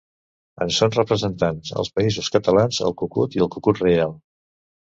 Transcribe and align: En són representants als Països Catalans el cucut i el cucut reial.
En 0.63 0.71
són 0.77 0.93
representants 0.95 1.75
als 1.83 1.93
Països 1.99 2.31
Catalans 2.37 2.81
el 2.89 2.99
cucut 3.05 3.39
i 3.41 3.47
el 3.47 3.53
cucut 3.59 3.87
reial. 3.87 4.21